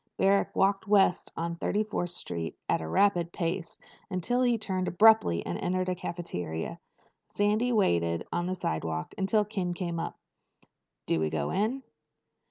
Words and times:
Barrack 0.17 0.55
walked 0.55 0.87
west 0.87 1.31
on 1.37 1.55
Thirty 1.57 1.83
fourth 1.83 2.09
Street 2.09 2.57
at 2.67 2.81
a 2.81 2.87
rapid 2.87 3.31
pace 3.31 3.77
until 4.09 4.41
he 4.41 4.57
turned 4.57 4.87
abruptly 4.87 5.45
and 5.45 5.59
entered 5.59 5.89
a 5.89 5.93
cafeteria. 5.93 6.79
Sandy 7.29 7.71
waited 7.71 8.27
on 8.33 8.47
the 8.47 8.55
sidewalk 8.55 9.13
until 9.19 9.45
Ken 9.45 9.75
came 9.75 9.99
up. 9.99 10.17
"Do 11.05 11.19
we 11.19 11.29
go 11.29 11.51
in?" 11.51 11.83